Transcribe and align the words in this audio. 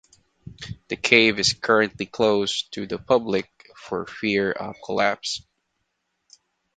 The 0.87 0.95
cave 0.95 1.37
is 1.37 1.53
currently 1.53 2.07
closed 2.07 2.71
to 2.73 2.87
the 2.87 2.97
public 2.97 3.51
for 3.75 4.07
fear 4.07 4.51
of 4.51 4.77
collapse. 4.83 5.43